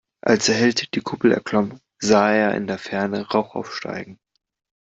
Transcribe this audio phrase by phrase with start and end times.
[0.23, 4.17] Als der Held die Kuppel erklomm, sah er in der Ferne Rauch aufsteigen.